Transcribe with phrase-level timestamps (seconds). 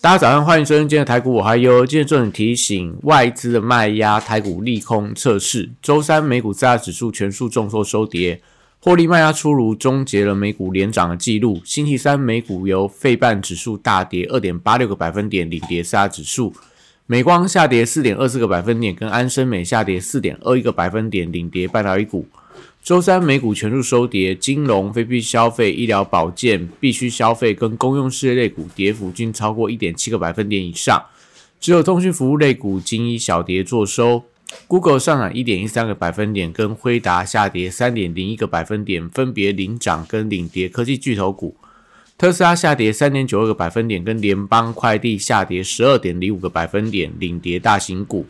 [0.00, 5.70] 大家早上，欢迎收听今天的台股，我还有今天重点提醒：外资的卖压，台股利空测试。
[5.82, 8.40] 周三美股四大指数全数重挫收跌，
[8.78, 11.60] 获利卖压出炉，终结了美股连涨的记录。
[11.64, 16.52] 星期三美股由费半指数大跌二点八六个百分点领跌四大指数，
[17.06, 22.24] 美光下跌四点二四个百分点，跟安生美下跌四点二一个百分点领跌半导体股。
[22.88, 31.04] 周三美股全数收跌，金融、非必消费、医疗保健、必须消费跟公用事业类股跌幅均超过一点七个百分点以上，
[31.60, 34.24] 只有通讯服务类股仅以小跌作收。
[34.66, 41.58] Google 上涨一点一三个百分点，跟辉达下跌三点零一个百分点，分别领涨跟领跌科技巨头股。
[42.16, 48.24] 特斯拉下跌三点九二个百分点，跟联邦快递下跌十二点零五个百分点，领跌大型股。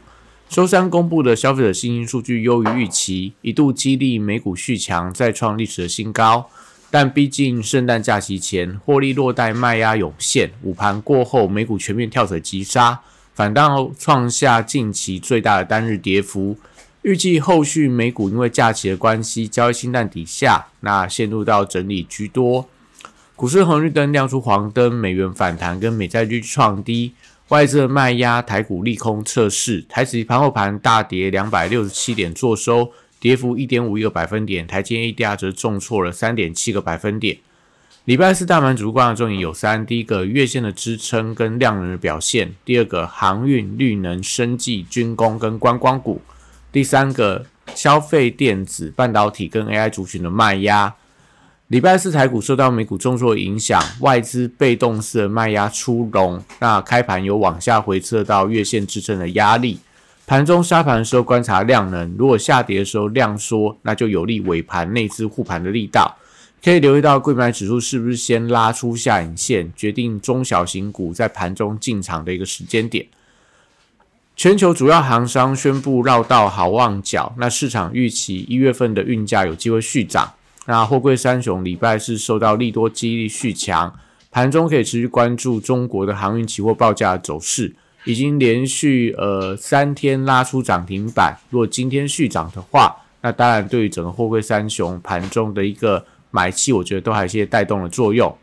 [0.49, 6.49] 周三公布的消费者信心数据优于预期，一度激励美股续强，再创历史的新高。
[6.91, 13.01] 但毕竟圣诞假期前获利落袋卖压涌现，午盘过后美股全面跳水急杀，
[13.35, 16.57] 反倒创下近期最大的单日跌幅。
[17.03, 22.67] 预计后续美股因为假期的关系，交易清淡底下，那陷入到整理居多。
[23.37, 27.13] 股市红绿灯亮出黄灯，美元反弹跟美债率创低。
[27.49, 37.39] 外资卖压，台股利空测试，台指盘后盘大跌两百六十七点，做收跌幅一点五一个百分点，台积 ADR 则重挫了三点七个百分点。
[38.05, 46.21] 礼拜四大盘主观的重点有三：第一个月线的支撑跟量能的表现；第二个航运、绿能、生技、军工跟观光股；
[46.71, 50.95] 第三个消费电子、半导体跟 AI 族群的卖压。
[51.69, 59.79] 礼拜四台股受到美股重挫影响，外资被动式的卖压出笼，那开盘有往下回撤到月线支撑的压力。
[60.27, 66.17] 盘中杀盘的时候观察量能，如果下跌的时候量缩，那就有利尾盘内资护盘的力道。
[66.65, 73.05] 可以留意到贵买指数是不是先拉出下影线，决定中小型股在盘中进场的一个时间点。
[74.35, 80.33] 全球主要航商宣布绕道好望角，那市场预期一月份的运价有机会续涨。
[80.69, 83.99] 那货柜三雄礼拜是受到利多激励续强，
[84.31, 87.75] 盘中可以持续关注中国的航运期货报价走势，
[88.05, 91.35] 已经连续呃三天拉出涨停板。
[91.49, 98.37] 如果今天续涨的话，那当然对于整个货柜三雄盘中的一个买气，我觉得都还有一些带动的作用。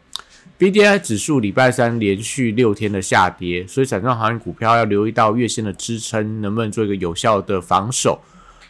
[0.57, 8.19] B D I 指数礼拜三连续六天的下跌，所以散装航运股票要留意到月线的支撑能不能做一个有效的防守。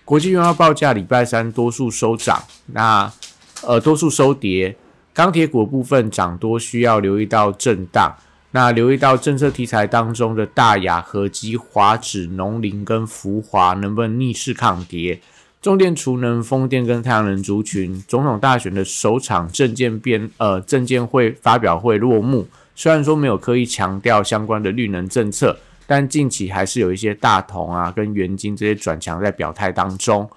[0.03, 2.43] 国际原油报价礼拜三多数收涨，
[2.73, 3.09] 那。
[3.63, 4.75] 呃，多数收跌，
[5.13, 8.15] 钢铁股部分涨多，需要留意到震荡。
[8.51, 15.19] 那留意到政策题材当中的大雅、合基、华指、农林跟福华能不能逆势抗跌？
[15.61, 22.47] 重电、储能、风电跟太阳能族群，总统大选的首场证件变呃证件会发表会落幕。
[22.75, 30.29] 虽然说没有刻意强调相关的绿能政策，但近期还是有一些大同啊跟元金这些转强在表态当中。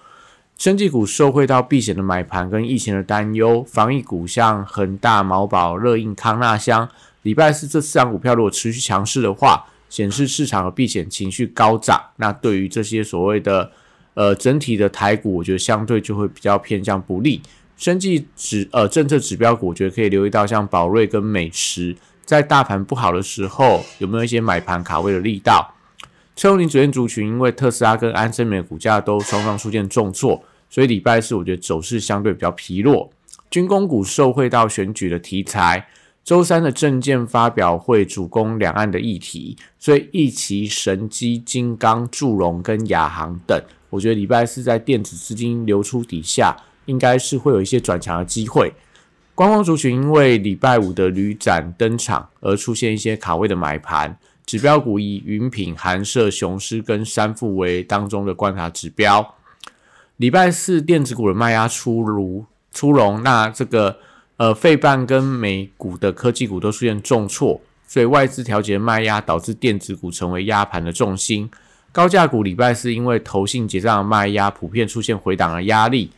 [0.58, 6.88] 生技股受惠到避险的买盘跟疫情的担忧，防疫股像恒大、毛宝、乐印、康纳香，
[7.22, 12.02] 礼拜四这四张股票如果持续强势的话，显示市场的避险情绪高涨。
[12.16, 13.70] 那对于这些所谓的
[14.14, 17.40] 呃整体的台股，我觉得相对就会比较偏向不利。
[17.76, 21.94] 生技指呃政策指标股，我觉得可以留意到像宝瑞跟美食，
[22.24, 25.76] 在大盘不好的时候，有没有一些买盘卡位的力道？
[26.38, 30.40] 车用零组件族群，因为特斯拉跟安森美的股价都双双出现重挫。
[30.70, 33.10] 所以礼拜四我觉得走势相对比较疲弱，
[33.50, 35.88] 军工股受惠到选举的题材，
[36.22, 43.60] 周三的证件发表会主攻两岸的议题，所以一旗神机、金刚、祝融跟亚航等，
[43.90, 46.56] 我觉得礼拜四在电子资金流出底下，
[46.86, 48.72] 应该是会有一些转强的机会。
[49.38, 59.36] 观光族群因为礼拜五的旅展登场而出现一些卡位的买盘，指标股以云品、韩舍、雄狮跟三富为当中的观察指标。
[60.16, 63.98] 礼拜四电子股的卖压出炉出笼，那这个
[64.38, 71.48] 呃费半跟美股的科技股都出现重挫，所以外资调节卖压导致电子股成为压盘的重心。
[71.92, 76.10] 高价股礼拜四因为投信结账的卖压普遍出现回档的压力，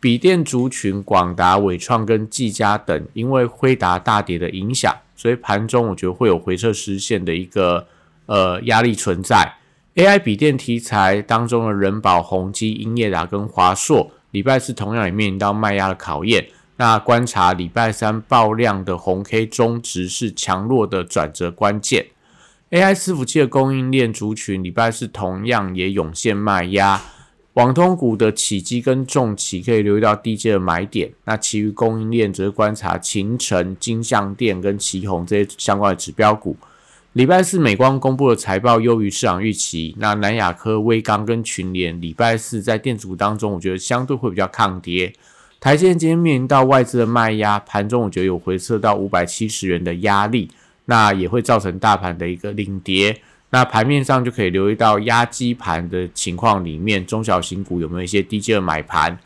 [0.00, 7.86] 笔电族群广达、伟创跟技嘉等因为辉达大跌的影响，所以盘中我觉得会有回撤实现的一个
[8.26, 9.54] 呃压力存在。
[9.96, 16.46] AI 笔电题材当中的人保、宏基、英业达跟华硕礼拜四同样也面临到卖压的考验。
[16.76, 22.06] 那观察礼拜三爆量的红 K 中值是强弱的转折关键。
[22.70, 27.02] AI 伺服器的供应链族群礼拜四同样也涌现卖压。
[27.58, 36.56] 网通股的起基跟重企可以留意到低阶的买点，那其余供应链则是观察秦城、金相电跟旗宏这些相关的指标股。
[37.14, 45.12] 礼拜四美光公布的财报优于市场预期，那南亚科、威刚跟群联礼拜四在电子股当中，我觉得相对会比较抗跌。
[45.58, 50.48] 台积电今天面临到外资的卖压，盘中我觉得有回撤到五百七十元的压力，
[50.84, 53.20] 那也会造成大盘的一个领跌。
[53.50, 59.18] 那盘面上就可以留意到压基盘的情况里面，中小型股有没有一些低阶的买盘？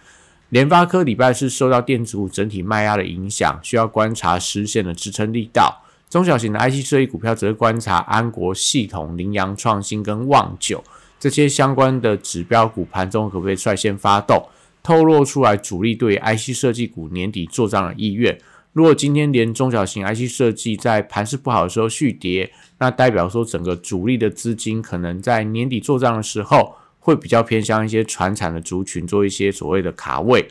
[0.51, 5.83] 联发科礼拜是受到电子股整体卖压的影响，需要观察实现的支撑力道。
[6.11, 10.85] 中小型的 IC 设计股票则是观察安国系统、羚羊创新跟旺九
[11.19, 14.47] 这些相关的指标股盘中可不可以率先发动，
[14.83, 18.39] 透露出来主力对 IC 设计股年底做账的意愿。
[18.73, 30.49] 如果今天连中小型 IC 设计在盘势不好的时候续跌，那代表说整个主力的资金可能在年底做账的时候，会比较偏向一些传产的族群做一些所谓的卡位。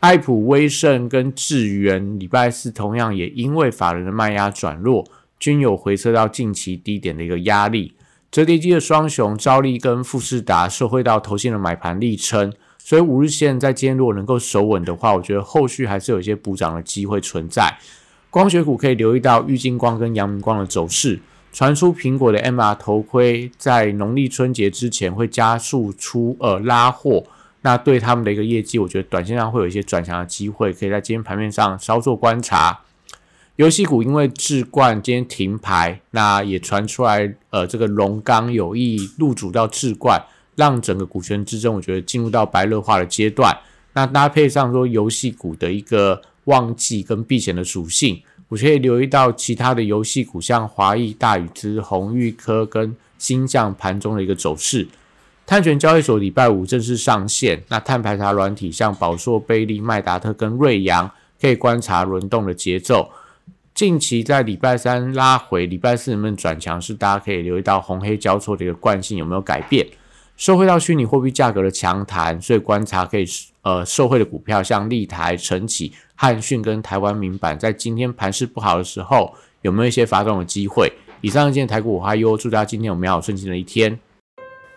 [0.00, 5.06] 爱普、威盛跟智源礼拜四同样也因为法人的卖压转弱，
[5.38, 7.94] 均有回撤到近期低点的一个压力。
[8.32, 12.52] 折叠机的双雄兆利跟富士达受惠到头线的买盘力撑。
[12.84, 17.78] 所以五日线在今天如果能够守稳的话，我觉得后续还是有一些补涨的机会存在。
[18.28, 21.20] 光学股可以留意到玉金光跟阳明光的走势。
[21.52, 27.24] 传出苹果的 MR 头盔在农历春节之前会加速出呃拉货，
[27.60, 32.80] 那对他们的一个业绩，我觉得短线上会有一些转强的机会，可以在今天盘面上稍作观察。
[33.56, 40.24] 游戏股因为智冠今天停牌，那也传出来呃这个龙刚有意入主到智冠。
[40.56, 43.56] 让整个股权之争，我觉得进入到白热化的阶段。
[43.94, 54.88] 那搭配上说游戏股的一个旺季跟避险的属性，我可以留意到其他的游戏股，像华谊、大宇之、宏裕科跟新将盘中的一个走势。
[55.44, 61.10] 碳权交易所礼拜五正式上线，那碳排查软体像宝硕、贝利、麦达特跟瑞阳，
[61.40, 63.10] 可以观察轮动的节奏。
[63.74, 69.86] 近期在礼拜三拉回，礼拜四能不能转强，是大家可以留意到红黑交错的一个惯性有没有改变。
[70.36, 73.24] 受惠到虚拟货币价格的强弹，所以观察可以
[73.62, 80.92] 呃受惠的股票，像立台、晨起、汉讯跟台湾民版，在今天盘势不好的时候，有没有一些发动的机会？
[81.20, 83.98] 以上一件台股五花优，祝大家今天有美好顺心的一天。